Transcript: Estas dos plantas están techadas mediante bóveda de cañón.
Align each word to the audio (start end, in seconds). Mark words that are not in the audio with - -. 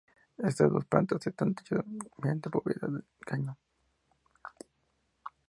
Estas 0.39 0.71
dos 0.71 0.83
plantas 0.85 1.27
están 1.27 1.53
techadas 1.53 1.85
mediante 2.17 2.49
bóveda 2.49 2.87
de 2.87 3.03
cañón. 3.19 3.55